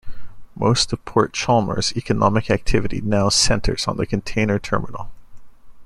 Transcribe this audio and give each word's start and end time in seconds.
Most 0.55 0.91
of 0.93 1.05
Port 1.05 1.31
Chalmers' 1.31 1.93
economic 1.95 2.49
activity 2.49 3.01
now 3.01 3.29
centres 3.29 3.87
on 3.87 3.97
the 3.97 4.07
container 4.07 4.57
terminal. 4.57 5.11